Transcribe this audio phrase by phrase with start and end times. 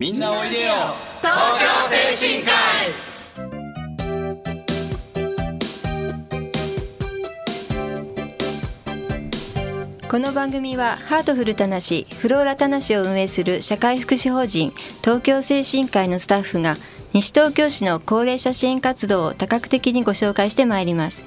[0.00, 0.72] みんなおいでよ。
[1.20, 1.66] 東京
[2.16, 2.52] 精神科
[10.00, 10.08] 医。
[10.08, 16.76] この番組はハートフルたなしフローラたなしを運営する社会福祉法人東京精神科医のスタッフが
[17.12, 21.26] 西東京市の高齢者支援活動を多角的にご紹介してまいります。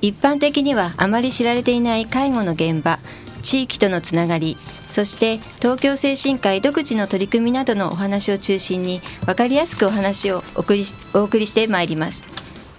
[0.00, 2.98] 一般的にはあまり知られていない介護の現場
[3.42, 4.56] 地域とのつながり
[4.88, 12.24] そして東京精神科医独自の取り組みなどのお話を中心に分かりやすくお話をお送りお送りしてまいります。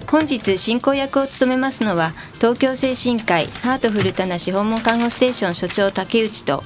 [0.09, 6.63] 本日進行役を務めますのは東京精神科医ハートフルたなし訪問看護ステーション所長竹内と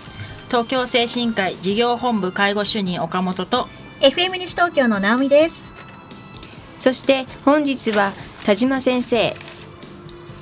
[0.48, 3.68] 東京精神科医事業本部介護主任岡本と
[4.02, 5.72] FM 西東京の直美です。
[6.78, 8.12] そして本日は
[8.46, 9.36] 田島先生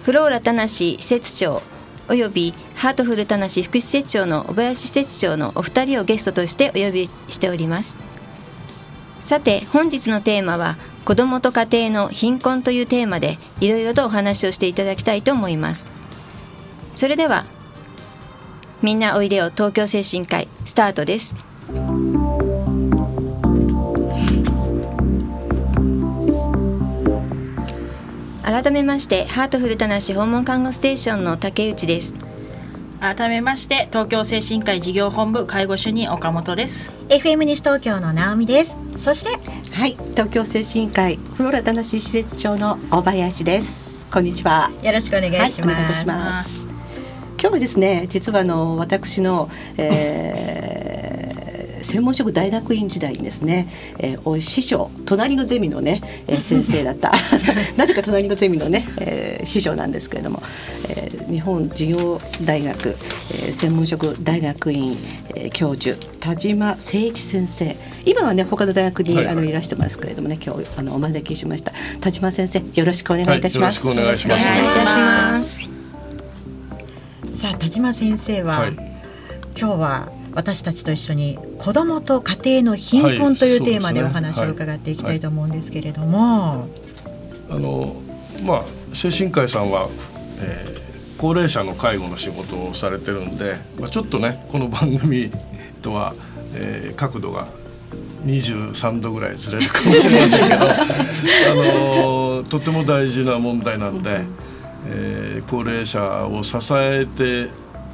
[0.04, 1.62] フローラたなし施設長
[2.10, 7.98] およびハートフルたなし福祉施設長の小林施設長のお二人をゲストとしてお呼びしております。
[9.22, 15.88] さて本日のテーマは子どもと家庭の貧困というテーマでいろいろとお話をしていただきたいと思います。
[16.96, 17.46] それでは
[18.82, 21.49] みんなおいでよ東京精神科医スタートです。
[28.50, 32.16] 改めましてハートフルたなし訪問看護ステーションの竹内です。
[33.00, 36.90] 改めまして東京精神科医事業本部介護主任岡本です。
[37.10, 38.76] FM 西東京の直美です。
[38.98, 39.40] そして
[39.72, 44.08] はい東京精神科医フローラたなし施設長の小林です。
[44.08, 44.72] こんにちは。
[44.82, 46.66] よろしくお願いします、はい、お願いいたします。
[47.40, 50.79] 今日はですね実はあの私の、えー
[51.84, 53.68] 専門職大学院時代にですね、
[54.00, 57.12] えー、お師匠隣のゼミのね、えー、先生だった。
[57.78, 60.42] なぜか隣のゼミのね、えー、師匠なんですけれども、
[60.90, 64.96] えー、日本事業大学、えー、専門職大学院、
[65.36, 67.76] えー、教授田島誠一先生。
[68.06, 71.74] 今はね他の大学に、はい、あのいらしてますけれどもね今日あのお招きしました。
[72.00, 75.60] 田島先生よろしくお願いいたします、はい、よろしくお願いします。
[77.40, 78.90] さあ田島先生は、はい、今
[79.56, 86.68] 日は私たちと一緒に子どもと家庭の貧困というテーマでお話を伺っていきたいと思うんですけれども。
[87.50, 87.96] あの
[88.46, 88.64] まあ
[88.94, 89.90] 精神科医さんは、
[90.40, 95.32] えー、高齢者の介護の仕事をされてるんで、まあ、ちょっとねこの番組
[95.82, 96.14] とは、
[96.54, 97.48] えー、角度が
[98.26, 100.76] 23度ぐらいずれるかもしれませんけどあ
[101.56, 104.22] のとても大事な問題なんで、
[104.88, 107.50] えー、高齢者を支えて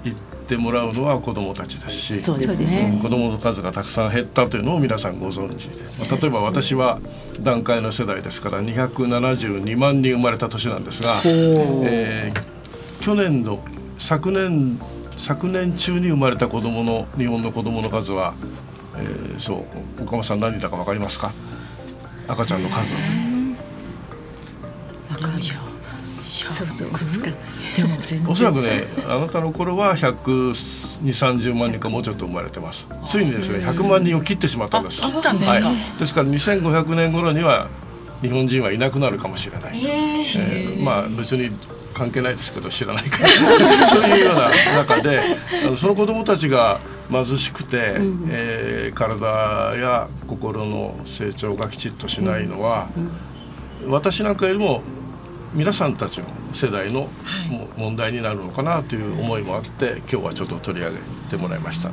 [0.07, 6.99] いってってもらうのは子どもたちですしそうですね、子どもの数がたくさん減ったというのを皆さんご存知です、まあ、例えば私は
[7.41, 13.59] 段階の世代ですから272万人生まれた年なんですが、えー、去年の
[13.97, 14.79] 昨年
[15.17, 18.35] 昨年中に生まれた子どもの日本の子どもの数は、
[18.97, 19.65] えー、そ
[19.99, 21.31] う岡本さん何だか分かりますか？
[22.27, 22.93] 赤ちゃんの数。
[25.09, 25.53] 分かるよ
[26.49, 27.27] 想像がつか。
[27.27, 27.35] ない
[27.75, 32.87] でも全然おそらくねあなたの頃は12030万人かもうちょっと生まれてます。
[33.03, 35.01] ついにですね100万人を切ってしまったんです。
[35.01, 37.69] 切ったんですか、はい、ですから2500年頃には
[38.21, 41.51] 日本人はいなくなるかもしれない、えー、まあ別に
[41.93, 43.29] 関係ないですけど知らないから
[43.91, 45.21] というような中で
[45.65, 46.79] あのその子どもたちが
[47.09, 54.81] 貧しくて、うん、えー、体や心の成長がきちっとしないのは、うんうん、私なんかよりも
[55.55, 57.07] 皆さんたちの世代の
[57.77, 60.97] 問題になるのかなという思いもあって今日はちょっと取り上げ
[61.29, 61.91] てもらいました。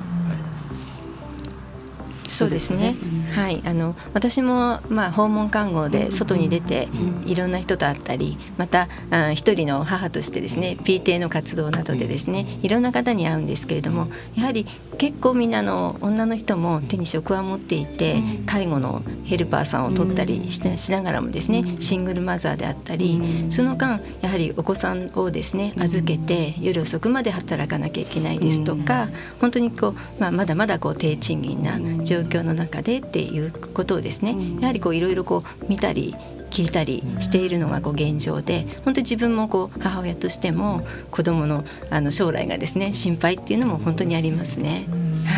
[2.33, 2.97] そうですね。
[3.35, 6.89] はい、あの私もまあ訪問看護で外に出て
[7.27, 8.89] いろんな人と会ったり、また
[9.35, 14.67] 一人の母としてですね、PTA の活動などでですね、いろんな方に会うんですけれども、やはり
[14.99, 29.09] 結構みんなの女の人も手に職は持っていて、介護のヘルパーさんを取ったりししながらもですね、シングルマザーであったり、その間やはりお子さんをですね預けて夜遅くまで働かなきゃいけないですとか、
[29.41, 36.15] 本当にこうまあまだまだこう低賃金な状況況の中でっていうことをですね、やはりこういろいろこう見たり
[36.51, 44.87] 聞いたりしているのがこう現状で本当に自分もこう母親としても子どものあの将来がですね心配っていうのも本当にありますね。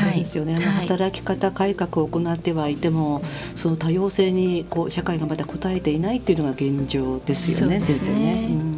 [0.01, 3.23] はい、そうですよね、働き方改革を行ってはいても
[3.55, 7.81] その多様性にこう社会がまだ応えていないっていうのが現状ですよね、ね。
[7.81, 8.47] 先生ね。
[8.51, 8.74] うん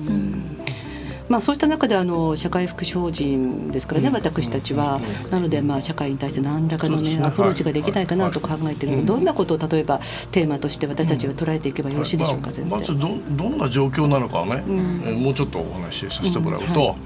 [1.28, 5.00] まあ、そうした中であの社会福祉法人ですからね、私たちは。
[5.30, 10.00] なので、まあ、社会に対して何らかの、ね、アプローチができないかなと考えているので、どんなことを例えば
[10.30, 12.76] テーマとして私たちが捉えていけばよろしいでしょうか、先生。
[12.76, 16.96] まずどどんな状況なのかね、うん、もうちょっとお話しさせてもらうと、はい、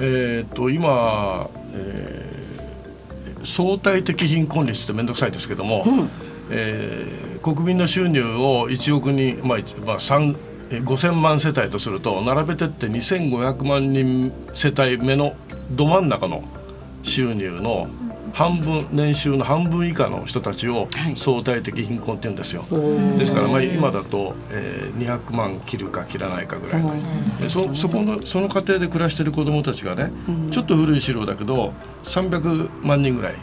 [0.00, 6.10] えっと今、えー、相対的貧困率って面倒くさいですけども、うん。
[6.52, 9.98] えー、国民の収入を1億人、まあまあ、
[10.70, 15.34] 5000万世帯とすると並べてって2500万人世帯目の
[15.72, 16.44] ど真ん中の
[17.02, 17.88] 収入の
[18.32, 26.94] 半分年収の半分以下の人たちを相対的貧困って言うんですよ、はい、ですからまあ今だと、えー、200万切るか切らないかぐらいの。
[27.48, 30.12] そそこのその家庭で暮らしてる子どもたちがね
[30.50, 31.72] ちょっと古い資料だけど
[32.04, 33.34] 300万人ぐらい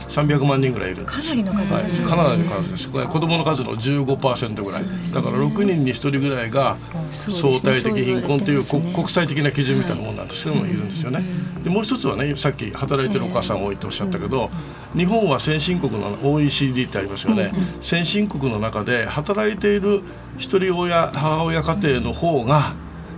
[0.00, 1.16] 300万人ぐらいいるんです。
[1.16, 2.90] かなりの数です、ね、はい、かなりの数です。
[2.90, 4.84] これ子どもの数の15%ぐらい。
[5.12, 6.76] だから6人に1人ぐらいが
[7.10, 10.72] 相対的貧困という国際的な基準みたいなものなんですけどもい。
[10.72, 11.24] るんですよね。
[11.62, 14.50] でもう一つはねさっき働いてるお母さん多いとおっしゃったけど
[14.96, 17.52] 日本は先進国の OECD ってありますよね。
[17.80, 20.02] 先進国の中で働いている
[20.38, 22.74] 一人親母親家庭の方が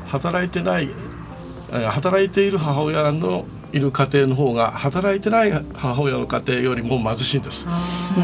[0.06, 0.88] 働いてない
[1.91, 7.67] 働いている母親のいる家庭の方が働いてない母親の家庭よりも貧しいんです。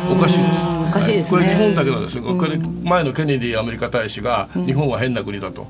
[0.09, 0.77] おかしいです、ね。
[0.77, 2.21] はい、これ日本だけなんです。
[2.23, 5.67] これ前のケネディアメリカ大使が日本は変な国だと。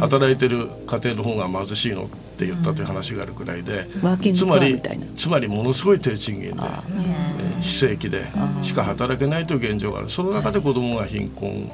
[0.00, 3.86] 働いてる家庭の方が貧しいのって言ったという話があるくらいで、
[4.34, 4.80] つまり
[5.14, 8.24] つまりものすごい低賃金で、え非正規で
[8.62, 10.10] しか働けないという現状がある。
[10.10, 11.70] その中で子どもが貧困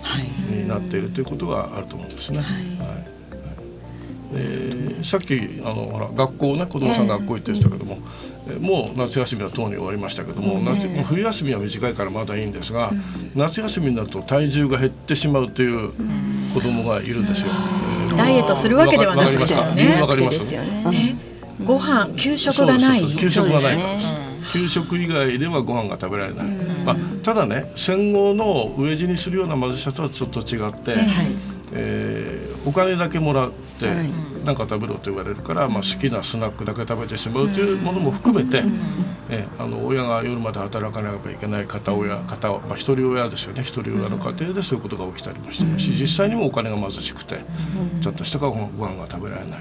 [0.51, 2.41] になっているということがあると思うんですね。
[2.41, 3.16] はい
[4.35, 7.99] えー、さっきあのほら学校ね子供さん学校行ってたけども、
[8.49, 12.91] えー、もう夏休みはとうに終わりましたけども、夏冬休みは短いからまだいいんですが、
[13.35, 15.93] 夏休みになると体重が減ってしまうという
[16.55, 17.53] 子供がいるんですよ。
[18.11, 20.01] えー、ダイエットするわけではなくてね。
[20.01, 21.17] わかりますよね。
[21.65, 23.17] ご飯給食がない。
[23.17, 23.63] 給食がない。
[23.63, 24.15] からです。
[24.53, 26.47] 給食以外ではご飯が食べられない、
[26.85, 31.05] まあ、ただね戦後の飢え死にするような貧しさとはちょっと違って、はい、
[31.73, 33.91] えー、お金だけもらって
[34.45, 38.63] 何か食べろと言われるから、まあ、好きなスナックだけ食べてしまうというものも含めて、
[39.29, 43.63] えあの親が夜まで働かなければいけない片親片、まあ、一人親ですよね。
[43.63, 47.39] 一人親の家庭でそういうことが起きたりもしてるし実際にもお金が貧しくて
[48.01, 49.61] ちゃんとしたご飯が食べられない。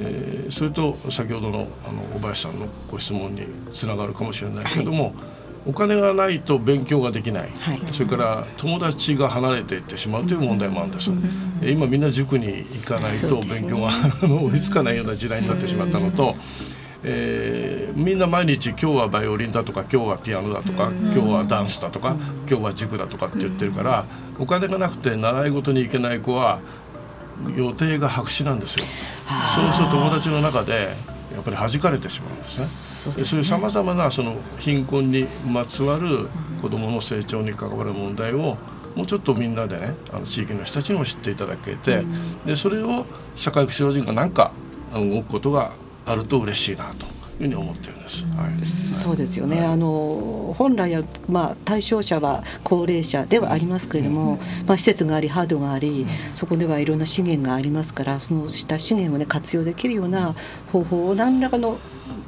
[0.00, 3.42] えー、それと先ほどのあの小林さんのご質問に
[3.72, 5.12] つながるかもしれないけども、はい
[5.66, 11.22] お金がないと勉強ができない、はい、それから友達が離れていってしまうという問題もあるんです、うん、
[11.62, 13.96] 今みんな塾に行かないと勉強が、ね、
[14.52, 16.34] 追いつかないような時代になってしまったのと、
[17.04, 22.16] えー、みんな毎日今日はバイオリンだとか今日はピアノだとか今日はダンスだとか
[22.48, 24.04] 今日は塾だとかって言ってるから
[24.38, 26.58] お金がなくて習い事に行けない子は
[27.56, 28.84] 予定が白紙なんですよ。
[29.54, 30.94] そうすると友達の中で
[31.32, 33.14] やっぱり弾かれてしまうんですね。
[33.14, 36.28] そうそういうさまざまなその貧困にまつわる
[36.60, 38.56] 子どもの成長に関わる問題を
[38.94, 42.04] もうちょっとみんなでねあの地域の人たちにも知っていただけて、
[42.44, 43.06] でそれを
[43.36, 44.52] 社会福祉法人が何か
[44.92, 45.72] 動くことが
[46.04, 47.06] あると嬉しいなと
[47.44, 48.24] いうふうに思ってるんです。
[48.26, 49.60] はい、そうですよね。
[49.60, 60.34] はい、あの本来はまあ対象者は高齢者ではありますけれども、うん、まあ施設がありハードがあり、うん、そこではいろんな資源がありますから、そのした資源をね活用できるような
[60.72, 61.78] 方法を何らかの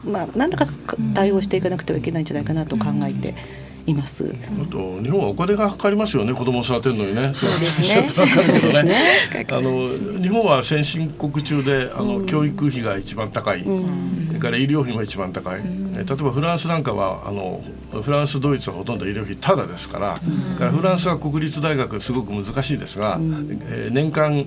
[0.04, 0.66] まあ何らか
[1.14, 3.63] 対応していかなくてはいけないんじゃないかなと考えて。
[3.86, 4.24] います。
[4.24, 7.32] あと日本はお金がかかりますよね子供を育てるのにね。
[7.34, 9.46] そうですね。
[9.50, 9.80] あの
[10.20, 13.62] 日本は先進国中であの、教育費が一番高い。
[13.62, 17.62] それから医療費も一番高い、例えばフランスなんかはあの
[18.02, 20.20] フランスドイツはほとんど医療費ただですから,、
[20.58, 24.46] からフランスは国立大学すごく難しいですが、え年間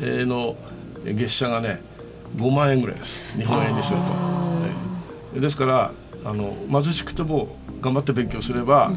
[0.00, 0.56] の
[1.04, 1.80] 月謝がね
[2.36, 3.98] 5万円ぐらいです日本円にする
[5.34, 5.40] と。
[5.40, 5.92] ですから
[6.24, 8.92] あの貧しくても頑張って勉強すれば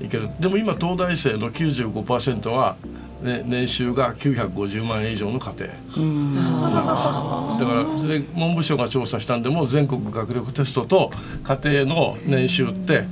[0.00, 2.76] いける、でも今東大生の95%は
[3.22, 5.68] ね、年収が950万円以上の家庭。
[5.68, 5.74] な
[6.22, 6.34] ん。
[6.34, 11.10] ですだからそれ文部省が調査したんでも全国学力テストと
[11.44, 13.04] 家庭の年収って、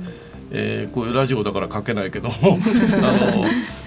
[0.51, 2.35] えー、こういうラジオだから書けないけども
[3.03, 3.45] あの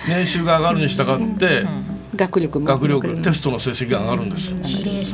[0.09, 1.67] 年収が上がるに従って
[2.15, 4.55] 学力学力テストの成績が上がるんです。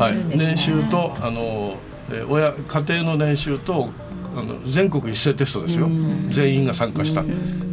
[0.03, 1.79] はい、年収とあの、
[2.11, 3.89] えー、親家庭の年収と
[4.37, 5.89] あの全国一斉テストですよ。
[6.29, 7.25] 全員が参加した。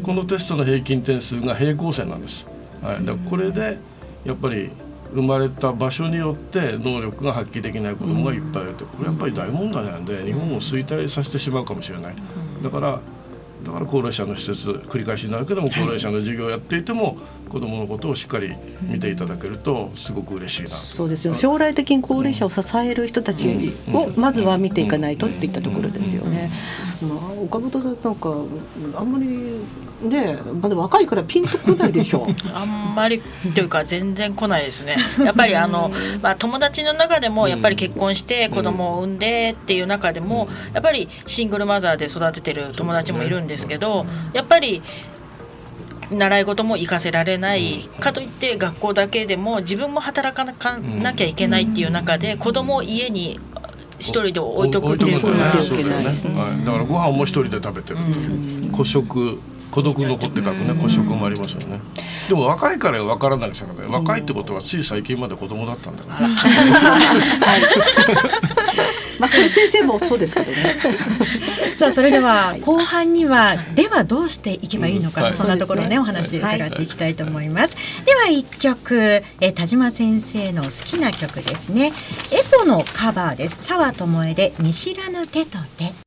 [0.04, 2.48] このテストの平均点数が平行線なんです。
[2.82, 3.78] はい、だこれで
[4.24, 4.70] やっぱり
[5.14, 8.86] 生まれた場所によって能力が発揮できない子どもがいっぱいいると。
[8.86, 12.16] これやっぱり大問題なんで日本を衰退させてしまうかもしれない。
[12.64, 13.00] だから
[13.66, 17.18] だから高齢者の施設繰り返しになるけども高齢者の授業をやっていても
[17.50, 21.34] 子どものことをしっかり見ていただけるとすごく嬉しいなそうですよ。
[21.34, 26.50] 将来的に高齢者を支える人たちをまずは見ていかないとっていったところですよね。
[27.44, 28.30] 岡本さんなんか
[28.96, 29.60] あんまり
[30.02, 33.22] ねまだ若いからピンとこないでしょ あんまり
[33.54, 34.98] というか全然来ないですね。
[35.24, 44.82] やっぱりあの、まあ、友達の中でもやっぱり結婚して子供を産んでっていう中でもやっぱりシングルマザーで育ててる友達もいるんですけどやっぱり
[46.12, 53.40] 習い事も行かせられない、かといって学校だけでも自分も働かなきゃいけないっていう中で子供を家に
[54.10, 55.52] 一人で置いとくっていうのは、
[56.66, 57.98] だからご飯も一人で食べてる、
[58.72, 59.40] 孤食
[59.72, 61.82] 孤独残って書くね孤食もありますよね。
[62.30, 63.86] でも若いから分からないですよね。
[63.90, 66.30] 若いってことはつい最近まで子供だったんだから、
[69.20, 70.76] まあ先生もそうですけどね。
[71.76, 81.92] さあそれでは後半にはではどうしていけばいいのか、そんなところね、ね、お話伺っていきたいと思います、はい、では一曲え田島先生の好きな曲ですね。
[82.32, 83.66] エポのカバーです。
[83.66, 86.05] 沢智恵で見知らぬ手と手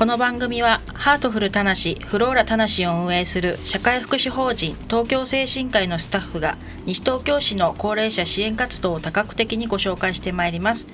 [0.00, 10.86] この番組はハートフルたなしフローラたなしを運営する社会福祉法人東京精神科医のスタッフが西東京市の高齢者支援活動を多角的にご紹介してまいります。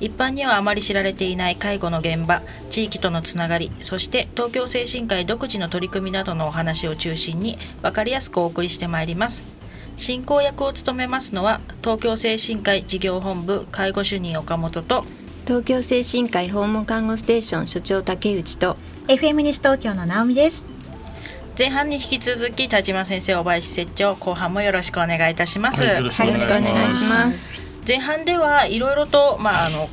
[0.00, 9.44] 一般にはあまり知られていない介護の現場地域とのつながりそして東京精神科医独自の取り組みなどのお話を中心に分かりやすくお送りしてまいります。
[9.94, 15.04] 進行役を務めますのは東京精神科医事業本部介護主任岡本と
[15.48, 18.76] 東京精神科医訪問看護ステーション所長竹内と
[19.06, 20.66] FM 西東京の直美です。
[21.58, 27.80] 前半に引き続き田島先生小林設長後半もよろしくお願いいたします、はい、よろしくお願いします。
[27.88, 29.88] 前半ではいろいろとまああの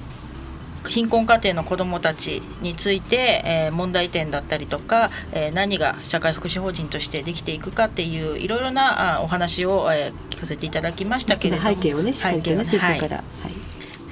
[0.89, 11.69] 貧困家庭の子どもたちについて、えー、問題点だったりとか、えー、何が社会福祉法人としてできていくかっていういろいろなあお話を、えー、聞かせていただきましたけれども。
[11.69, 13.64] 背景をね背景をね先生から、はい、はい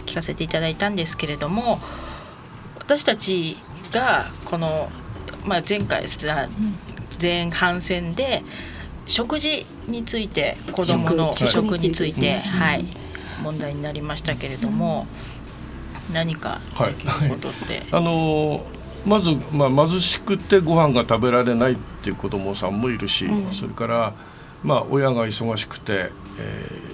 [0.06, 1.80] 聞かせていただいたんですけれども
[2.78, 3.58] 私たち
[3.92, 4.90] がこの、
[5.46, 6.06] まあ、前回
[7.22, 8.44] 前半戦で
[9.06, 12.86] 食事について子どもの食について、はい、
[13.42, 15.08] 問題になりましたけれども、
[16.14, 18.66] 何かできることって、はい、あの
[19.06, 24.14] まず、まあ、貧しくてご飯が食べられないっていう子どもさんもいるし、うん、それから、
[24.64, 26.93] まあ、親が忙しくて、えー、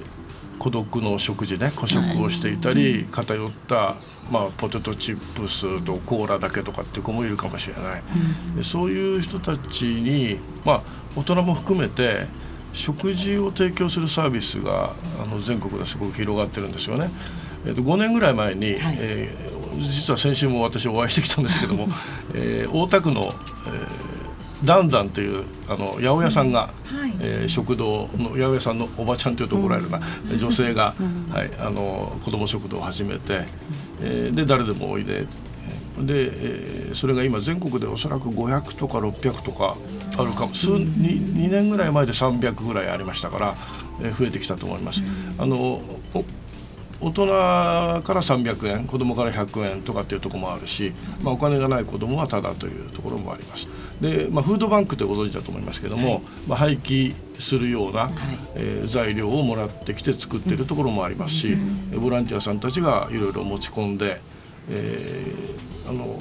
[0.59, 3.95] 孤独の食事ね孤食をしていたり、偏った、
[4.29, 8.03] まあ、ポテトチップスとコーラだけとかっていう子もいるかもしれない、
[8.55, 10.83] でそういう人たちに、まあ、
[11.15, 12.27] 大人も含めて
[12.73, 17.09] 食事を提供するサービスがあの全国ですごく広がってるんですよね。
[17.65, 21.87] えー、と5年ぐらい前に、はい、えー、実は先週も私お会いしてきたんですけども、
[22.35, 24.18] えー、大田区の、えー
[24.63, 29.99] ダンダンというあの八百屋さんが、うんはい、えー、食堂の八百屋さんのおばちゃんというと怒られるな、
[30.31, 30.93] うん、女性が、
[31.31, 33.43] はい、あの子ども食堂を始めて、
[34.01, 35.27] えー、で誰でもおいでで、
[36.07, 39.75] えー、それが今全国でおそらく500とか600とか
[40.17, 43.55] あるかも数 2, 2年ぐらい前で300ぐらいありましたから、
[44.01, 45.03] えー、増えてきたと思います。
[45.37, 45.81] あの
[47.01, 47.33] 大人か
[48.13, 53.67] ら300円子供から100円とかっていうところもあるし、まあ、お金がない子供はただというところもあります。
[54.01, 58.11] で、まあ、フードバンクってご存知だと思いますけども、はい、まあ、廃棄するような、はい、
[58.55, 64.21] えー、材料をもらってきて作っているところもありますし、うん、ボランティアさんたちがいろいろ持ち込んで、
[64.69, 66.19] えー、あの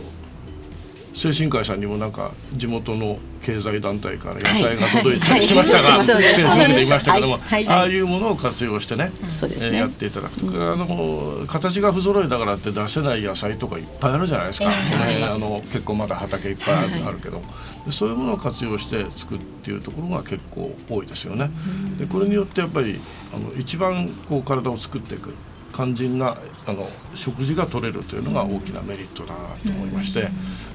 [1.19, 5.99] 精神科医さんにもなんか地元の経済団体から野菜が届いたりしましたが、はい。
[5.99, 10.39] はい、フェイスブックで言いましたけども、ああいうものを活用してねね、えー、やっていただく。
[10.39, 17.43] とか、あの形が不揃いだからって出せない野菜とかいっぱいあるじゃないですか、えー、あの結構まだ畑いっぱいあるけど、
[17.91, 21.51] そういうものを活用して作っているところが結構多いですよね。
[21.99, 23.01] でこれによってやっぱり
[23.35, 25.35] あの一番こう体を作っていく
[25.79, 26.83] 肝心なあの
[27.15, 30.29] 食事が取れるというのが大きなメリットだなと思いまして、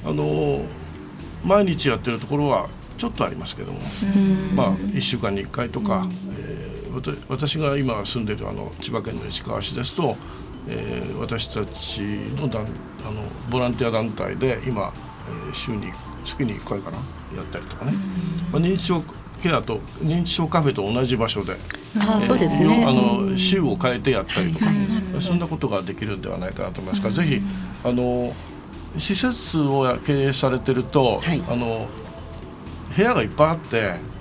[0.06, 0.62] あの
[1.44, 3.80] 毎日やってるところはちょっとありますけども、
[4.56, 6.08] まあ、1週間に1回とか、
[6.40, 10.16] えー、私が今住んでいるあの千葉県の市川市ですと、
[10.70, 12.00] えー、私たち
[12.40, 12.66] のだんあ
[13.12, 14.94] のボランティア団体で今、
[15.48, 15.92] えー、週に
[16.24, 16.98] 月に1回かな
[17.36, 17.92] やったりとかね、
[18.54, 19.04] まあ、認知症
[19.44, 21.54] ケアと認知症カフェと同じ場所で。
[22.00, 22.86] あそうですね。
[22.88, 24.66] あの週を変えてやったりとか、
[25.20, 27.42] そんなことができるんではないかなと思いますから、ぜひ
[27.84, 28.34] あの
[28.98, 31.88] 施設を経営されてると、あの
[32.96, 34.13] 部屋がいっぱいあって。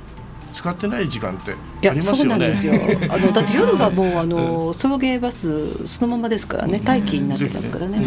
[0.52, 1.52] 使ってない時間って
[1.88, 3.08] ありますよね。
[3.10, 8.06] あのだって夜はもうあの送迎バスそのままですからね待機になってますからね。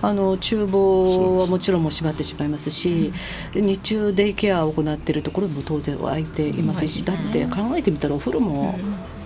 [0.00, 3.12] あの厨房はもちろんも閉まってしまいますし、
[3.54, 8.78] 日中デイケアを行っているところも当然空いていますし、だって考えてみたらお風呂も。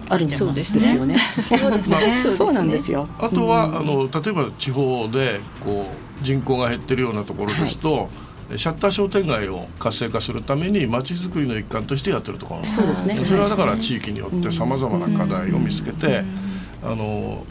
[0.09, 0.63] あるんですよね。
[0.63, 2.31] そうですね。
[2.31, 3.09] そうなんですよ。
[3.19, 5.89] あとは、あの例えば地方でこ
[6.21, 8.09] う人口が減ってるようなところですと、
[8.55, 12.65] シャッター商店街を活性化するためにまちづくりの一環としてやってるところ。
[12.65, 13.13] そうですね。
[13.13, 16.23] それはだから地域によってさまざまな課題を見つけて、
[16.83, 17.45] あの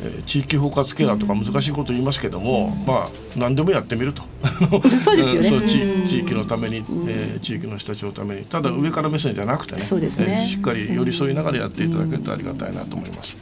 [0.00, 4.22] えー、地域包括ケアとか難しいこと言いますけども、うん、まあ何でもやってみると。
[5.02, 5.42] そうですよね。
[5.42, 8.44] そう地地域のために、えー、地域の人たちのために。
[8.44, 13.36] ただ上から目線じゃなくてねそうですね、えー、しっかり寄り添いながらやっていただけるとありがたいなと思います。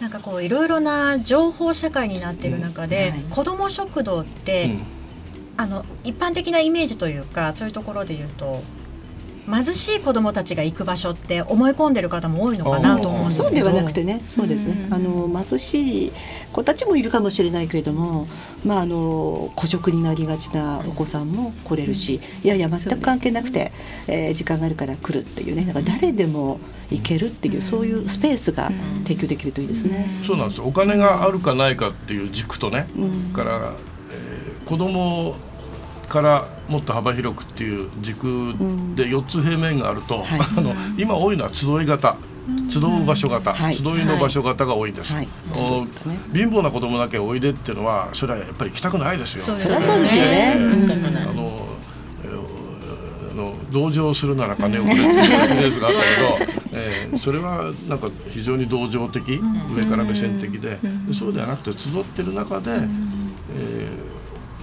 [0.00, 3.12] なんかこういろいろな情報社会になっている中で、うん。
[3.12, 4.80] はい、子ども食堂って、うん、
[5.56, 8.62] あの一般的なイメージというかそういうところで言うと
[9.48, 13.48] 貧しい子どもたちが行く場所って思い込んでる方も多いのかなと思うんですけど。
[13.48, 14.22] そうではなくてね。
[14.26, 16.12] そうですね、うん、あの貧しい
[16.52, 18.26] 子たちもいるかもしれないけれども、
[18.64, 23.70] まあ、あの孤食になりがちなお子さんも来れるし、うん、いやいや全く関係なくて、
[24.08, 25.64] えー、時間があるから来るっていうね。
[25.64, 26.58] だから誰でも
[26.90, 28.70] 行けるっていう、そういうスペースが
[29.04, 30.08] 提供できるといいですね。
[30.26, 30.60] そうなんです。
[30.60, 32.88] お金があるかないかっていう軸とね、
[33.32, 33.95] から、えー、
[34.66, 35.36] 子供
[36.08, 38.26] からもっと幅広くっていう軸
[38.94, 42.16] で4つ平面があると、うんはい、 あの今多いのは集い型
[42.68, 45.28] 集う場所型、はい、集いの場所型が多いんです、はい、
[46.32, 49.44] 貧乏な子供だけおいでっていうのはそれはやっぱり行きたくないですよ。
[49.44, 51.66] そりゃそうですよね、あの
[53.34, 55.94] の同情するなら金をくれっていうイメージがあっ
[56.38, 59.40] たけど、 えー、それはなんか非常に同情的、
[59.74, 60.78] 上から目線的で、
[61.12, 64.05] そうではなくて集ってる中で、えー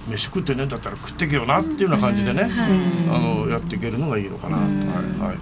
[0.08, 2.48] 飯食ってねえんだったら食ってけよなっていうような感じでね、
[3.10, 4.66] あのやっていけるのがいいのかな、はい
[5.20, 5.36] はい、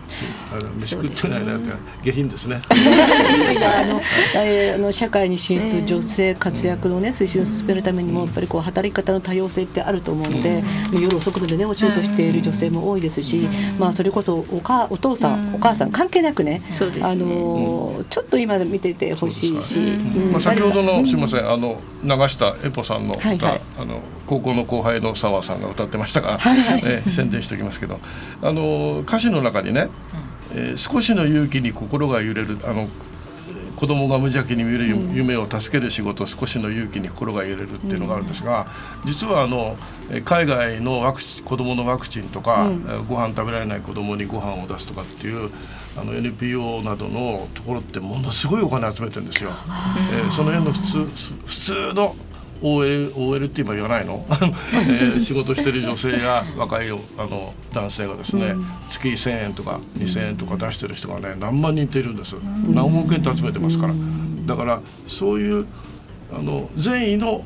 [0.77, 1.71] 飯食ってないなって。
[2.05, 2.61] 下品ですね。
[2.69, 4.01] あの、
[4.77, 16.63] あの社会に進出女性活躍のね推進を進めるためにもやっぱりこう働き方の多様性ってあると思うので、夜遅くまでねお仕事している女性も多いですし、まあそれこそおかお父さん、お母さん関係なくね、
[17.03, 19.79] あのちょっと今見ててほしいし、
[20.31, 21.51] まあ先ほどのすみません。
[21.51, 26.61] あの流したエポさんの歌、あの高校の後輩の澤さんが歌ってましたが、はい。
[26.61, 27.99] はい、えー、宣伝しておきますけど
[28.43, 29.89] あの歌詞の中にね、
[30.55, 32.89] えー、少しの勇気に心が揺れるあの
[33.83, 38.69] 子供が無邪気に見る夢を助ける仕事、少しの勇気に心が揺れるっていうのがあるんですが、
[39.05, 39.77] 実はあの
[40.25, 45.51] 海外のワクチン子供のワクチンとか、うん、ご飯食べられない子供にご飯を出すとかっていう
[45.99, 49.51] あの NPO などのところってものすごいお金集めてるんですよ。
[49.51, 50.99] えー、その辺の普通
[51.45, 52.15] 普通の
[52.63, 63.95] OL, OL って今言わない の、えー、仕事してる女性や若いあの男性がですね、うん、月1,000円とか2,000円とか出してる人がね何万人っているんです、うん、何億円と集めてますから、
[64.47, 65.67] だからそういう
[66.33, 67.45] あの善意の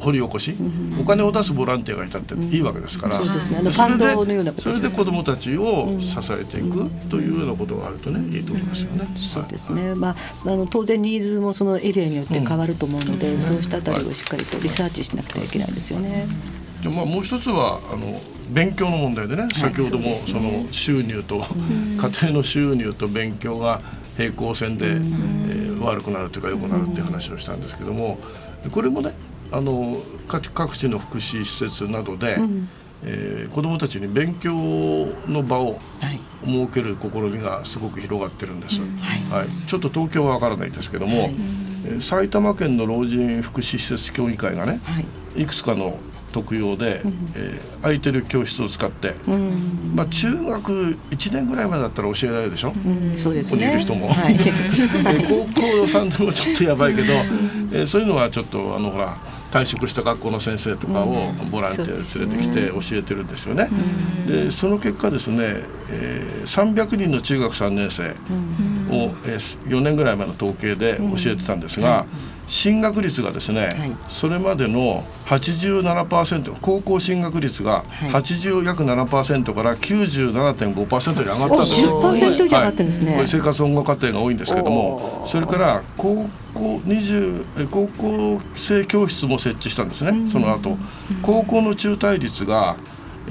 [0.00, 0.54] 掘り起こし、
[1.00, 9.08] お金を出すボランティアがいたっていいわけですから、そうですね、それでそれで子どもたちを支えていくというようなことがあるとねいいと思いますよね。
[9.16, 16.26] そうですね、まああの当然ニーズもそのエリアによって変わると思うので、そうしたあたりをしっかりとリサーチしなくてはいけないですよね。
[16.82, 23.82] でまあもう一つはあの勉強の問題でね、先ほどもその収入と、家庭の収入と勉強が
[24.16, 28.18] 平行線で、えー、悪くなるというか良くなるっていう話をしたんですけども
[28.72, 29.12] これもね
[29.50, 32.68] あの各地の福祉施設などで、うん、
[33.04, 34.52] えー、子どもたちに勉強
[35.26, 35.78] の場を
[36.44, 41.34] 設ける試みがすごく広がってるんです、はい、はい、ちょっと東京はわからないですけども、はい、
[41.86, 45.00] えー、埼玉県の老人福祉施設協議会がね、は
[45.36, 45.98] い、いくつかの
[46.32, 50.72] 特養で、うん、えー、空いてる教室を使って、うん、まあ、中学
[51.10, 54.36] 1年ぐらいまでだったら教えられるでしょ、うん、そうですね、ここにいる人も、はい、
[55.26, 59.16] 高校3でもちょっとやばいけど、えー、そういうのはちょっとあのほら
[59.50, 63.68] 退職した学校の先生とかをボランティア連れてきて教えてるんですよね。
[64.26, 72.06] でその結果ですね、えー、300人の中学3年生を、えー、4年ぐらい前の統計で教えてたんですが。
[72.48, 82.02] 進学率がですね、はい、それまでの87%高校進学率が80約7%から97.5%に上がったんですよ。
[82.02, 90.78] 10%以上上がってですね、これ生活保護家庭が多いんですけどもそれから高校20高校生教室も設置したんですね、その後。
[91.22, 92.76] 高校の中退率が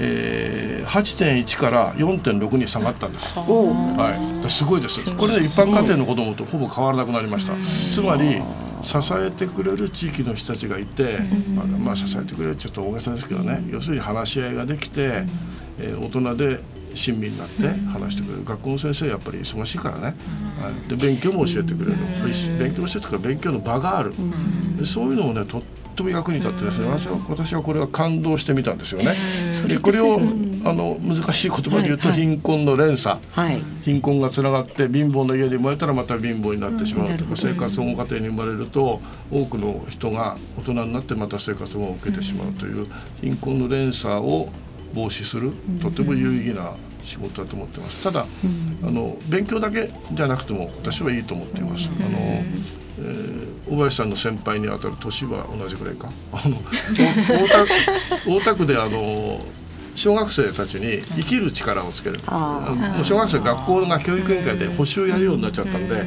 [0.00, 3.36] えー、8.1から4.6に下がったんです。
[3.36, 4.14] は
[4.46, 5.04] い、すごいです。
[5.16, 7.54] これで一般家庭の子どもとほぼ変わらなくなりました。
[7.90, 8.40] つまり
[8.82, 11.18] 支えてくれる地域の人たちがいて、
[11.54, 15.24] まあ、まあ、支えてくれるちょっと大げさですけどね、要するに話し合いができて、
[15.78, 16.60] えー、大人で
[16.94, 20.12] 親身になって話してくれる、学校の先生やっぱり忙しいからね、は
[20.86, 21.96] い、で勉強も教えてくれる、
[22.58, 24.12] 勉強教えてから勉強の場がある、
[24.84, 25.62] そういうのもねと
[25.98, 29.12] とも役に立ってですね私は私はこれは感動してみたんですよね。
[29.66, 30.20] でこれを
[30.64, 39.00] あの難しい言葉で言うと貧困の連鎖、はい、貧困がつながって貧乏の家に生まれたらまた貧乏になってしまうとか、生活保護家庭に生まれると
[39.32, 42.86] 多くの人が大人になってまた生活保護を受けてしまうという
[43.20, 44.48] 貧困の連鎖を
[44.94, 48.26] 防止するとても有意義な仕事だと思ってますただ、
[48.84, 51.88] あの勉強だけじゃなくても私はいいと思っています。
[52.00, 52.42] あの
[53.00, 56.10] えー、小林さんの先輩にあたる年は同じぐらいか。
[56.32, 56.56] あの
[58.26, 59.40] 大田区であの
[59.98, 62.18] 小学生たちに生きる力をつける。
[62.30, 66.02] もう小学生学校が教育委員会で補習やるようになっちゃったんで、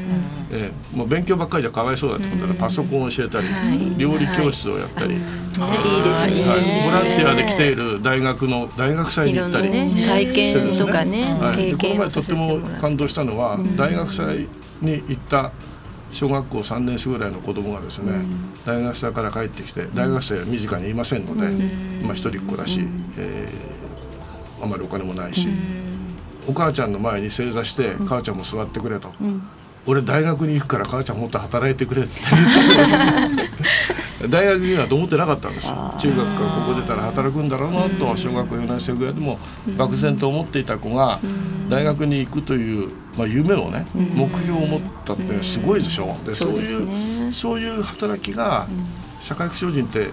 [0.52, 3.48] えー、もう勉強ばっかりじゃかわいそうだってことでパソコンを教えたり、
[3.98, 5.20] 料理教室をやったり、はい。
[5.20, 6.00] い。
[6.00, 14.48] いですね、はい、ボランティアで来ている大学の大学祭に行ったり、ね、体験とかね、はい、この前とっても感動したのは、大学祭
[14.82, 15.52] に行った
[16.12, 18.12] 小学校3年生ぐらいの子供がですね、
[18.66, 21.48] 大学生から帰ってきて大学生は身近にいませんので、
[22.04, 22.82] まあ、一人っ子だし、
[23.18, 23.82] えー
[24.64, 25.48] あまりお金もないし、
[26.48, 29.12] お母ちゃんの前に正座して「母ちゃんも座ってくれ」と。
[29.88, 33.50] 俺大学に行くから母ちゃんもっと働いてくれって言って
[34.30, 35.70] 大学にはと思ってなかったんです。
[35.70, 39.40] 中学からここ出たら働くんだろうなと小学校4年生ぐらいでも
[39.78, 41.20] 漠然と思っていた子が
[41.70, 46.16] 大学に行くという、まあ、夢をね目標を持ったってすごいでしょ。
[46.26, 48.68] でそういうそういう働きが
[49.20, 50.10] 社会福祉法人って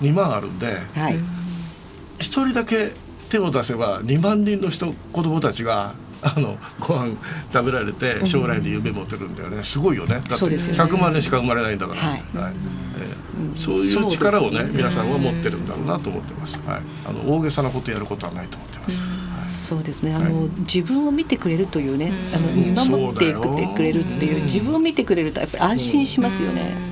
[0.00, 2.92] 2万あるんで、はい、1人だけ
[3.28, 7.16] 手を出せば2万人の人子供たちがあのご飯
[7.52, 9.62] 食べられて将来の夢持てるんだよね。
[9.62, 10.16] すごいよね。
[10.16, 12.10] だって100万人しか生まれないんだから、はい。
[12.10, 12.16] は
[12.50, 12.52] い。
[12.98, 19.02] えー、そういう力をね皆さんは持ってるんだろうなと思ってます、はい、あの大げさなことやることはないと思ってます。
[19.70, 20.14] そうですね。
[20.14, 23.32] あの、はい、自分を見てくれるというね、あの見守って
[23.74, 26.89] くれるっていう自分を見てくれるとやっぱり安心しますよね。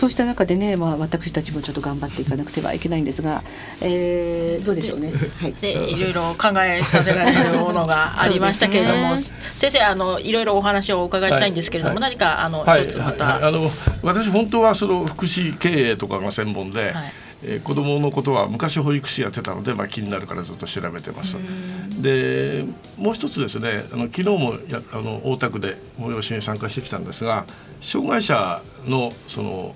[0.00, 3.42] そうした中でね、まあ、私たちもちょっと頑張っていかなくてはいけないんですが、
[3.82, 5.12] えー、どうでしょうね。
[5.42, 13.70] はい、でいろいろ考えさせられるものがありましたけれども、ね、先生あのいろいろお話をお伺いしたいんですけれども、はい、何かあの、はい、一つまた、はい、あの
[14.02, 16.92] 私本当はその福祉経営とかが専門で。
[16.92, 17.12] はい。
[17.42, 21.38] えー、子どものことは昔保育士やってたので、まあ、気になるからずっと調べてます。
[22.02, 22.66] で
[22.98, 27.46] もう一つですねあの昨日もやあの大田区で催しに参加してきたんですが
[27.80, 29.74] 障害者のその、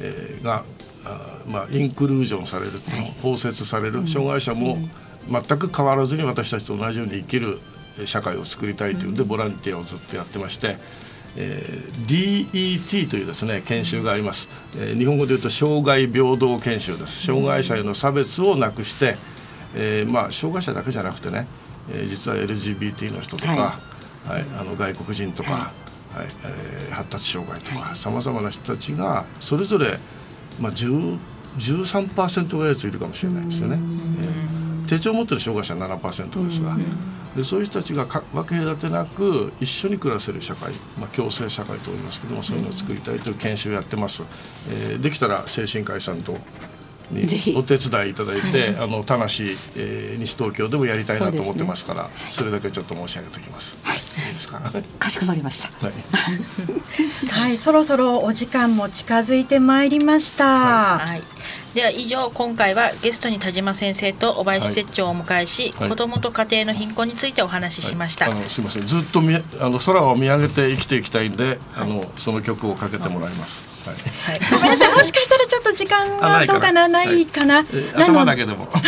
[0.00, 0.64] えー、が
[1.04, 4.78] あ、まあ、インクルージョンされるっていうの包摂される、障害者も
[5.30, 7.58] 全く変わらずに私たちと同じように生きる
[8.04, 9.14] 社会を作りたいというん。
[9.14, 10.76] でボランティアをずっとやってまして。
[11.36, 17.24] えー、DET というですね研修があります、えー、日本語で言うと障害平等研修です。
[17.26, 19.16] 障害者への差別をなくして、
[19.76, 21.46] えー、まあ障害者だけじゃなくてね、
[21.92, 23.78] えー、実は LGBT の人とか、は
[24.26, 25.79] い、はい、あの外国人とか、はい
[26.14, 29.98] はいえー、発達障害とかさまざまな人たちがそれぞれ、
[30.60, 33.78] まあ、13%ぐらいついるかもしれないですよね。
[34.20, 36.76] えー、手帳を持ってる障害者は7%ですが。
[37.36, 44.24] でそういう人たちが分け隔てなく一緒に暮らせる社会、まあ、共生社会と言いますけどもそういうのを作りたいという研修をやってます、
[44.68, 46.36] えー、できたら精神科医さんと
[47.10, 53.78] にお手伝いいただいて、あの田無、えー、西東京でもやりたいなと思ってますからそ、ね,、れだけちょっと申し上げておきます。
[53.82, 54.60] はい、いいですか？
[54.98, 55.86] かしこまりました。
[55.86, 60.44] はい、 はい、そろそろお時間も近づいてまいりました。
[60.44, 61.22] はい、はい
[61.74, 68.86] では以上今回はゲストに田島先生と小林節長をお迎えし、はい、子どもと家庭の貧困についてお話ししました、はい、あのすみません。
[68.86, 73.69] ずっとみあの空を見上げて生きていきたいんで、あのその曲をかけてもらいます。
[73.86, 77.64] はい、ごめんなさいもしかしたらちょっと時間はどうかなないかな。
[77.94, 78.68] 頭だけでも。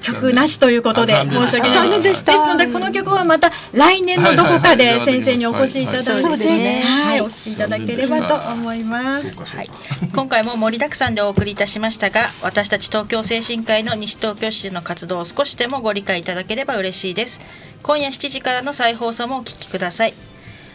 [0.00, 2.24] 曲なしということで申し訳ないです。
[2.24, 7.56] ですのでこの曲はまた来年のどこかで先生にお越しいただいて、はい、お聴きい。
[7.56, 9.34] ただければと思います。
[9.56, 9.70] はい、
[10.14, 17.40] 今回も盛りだくさんでお送りいたしましたが、私たち東京精神科医の西東京市の活動を少しでもご理解いただければ嬉しいです。
[17.82, 20.27] 今夜7時からの再放送もお聞きください。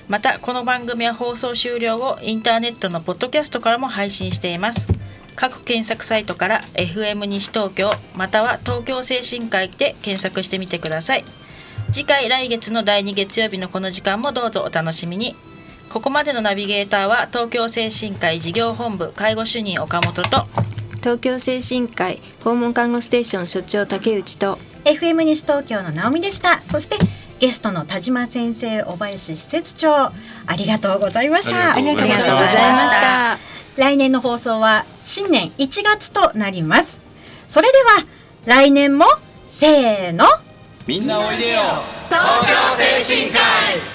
[0.09, 4.87] またこの番組は放送終了後インターネットのポッドキャストからも配信しています。
[5.35, 11.23] 各検索サイトから FM 西東京または東京精神科医で検索してみてください。
[11.93, 15.35] 次回来月の第2月曜日のこの時間もどうぞお楽しみに。
[15.89, 20.43] ここまでのナビゲーターは東京精神科医事業本部介護主任岡本と
[20.97, 26.59] 東京精神科医訪問看護ステーション所長竹内と FM 西東京の直美でした。
[26.61, 26.97] そして
[27.43, 30.11] ゲストの田島先生小林施設長あ
[30.57, 31.73] りがとうございました。
[31.73, 32.21] ありがとうござい
[32.71, 33.37] ました。
[33.75, 36.97] 来年の放送は新年1月となります。
[37.49, 38.07] それでは
[38.45, 39.03] 来年も
[39.49, 40.23] せーの。
[40.87, 41.59] みんなおいでよ。
[42.07, 43.92] 東京精神科医